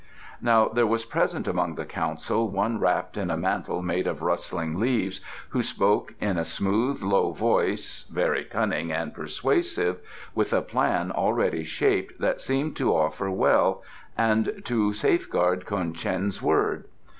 Now 0.41 0.67
there 0.67 0.87
was 0.87 1.05
present 1.05 1.47
among 1.47 1.75
the 1.75 1.85
council 1.85 2.49
one 2.49 2.79
wrapped 2.79 3.17
in 3.17 3.29
a 3.29 3.37
mantle 3.37 3.83
made 3.83 4.07
of 4.07 4.23
rustling 4.23 4.79
leaves, 4.79 5.21
who 5.49 5.61
spoke 5.61 6.15
in 6.19 6.39
a 6.39 6.43
smooth, 6.43 7.03
low 7.03 7.33
voice, 7.33 8.09
very 8.11 8.43
cunning 8.43 8.91
and 8.91 9.13
persuasive, 9.13 9.99
with 10.33 10.53
a 10.53 10.63
plan 10.63 11.11
already 11.11 11.63
shaped 11.63 12.19
that 12.19 12.41
seemed 12.41 12.75
to 12.77 12.95
offer 12.95 13.29
well 13.29 13.83
and 14.17 14.63
to 14.65 14.91
safeguard 14.91 15.67
Ko'en 15.67 15.93
Cheng's 15.93 16.41
word. 16.41 16.85